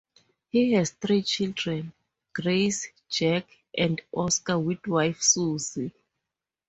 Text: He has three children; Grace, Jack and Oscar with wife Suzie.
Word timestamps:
He 0.49 0.71
has 0.73 0.89
three 0.89 1.21
children; 1.21 1.93
Grace, 2.33 2.87
Jack 3.07 3.45
and 3.77 4.01
Oscar 4.11 4.57
with 4.57 4.87
wife 4.87 5.19
Suzie. 5.19 5.91